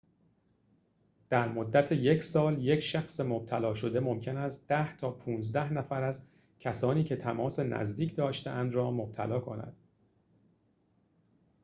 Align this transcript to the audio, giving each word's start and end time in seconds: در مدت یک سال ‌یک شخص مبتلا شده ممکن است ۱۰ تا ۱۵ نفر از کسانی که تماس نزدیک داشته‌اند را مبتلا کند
در 1.29 1.47
مدت 1.47 1.91
یک 1.91 2.23
سال 2.23 2.61
‌یک 2.63 2.79
شخص 2.79 3.19
مبتلا 3.19 3.73
شده 3.73 3.99
ممکن 3.99 4.37
است 4.37 4.65
۱۰ 4.69 4.95
تا 4.97 5.11
۱۵ 5.11 5.73
نفر 5.73 6.03
از 6.03 6.27
کسانی 6.59 7.03
که 7.03 7.15
تماس 7.15 7.59
نزدیک 7.59 8.15
داشته‌اند 8.15 8.73
را 8.73 8.91
مبتلا 8.91 9.39
کند 9.39 9.75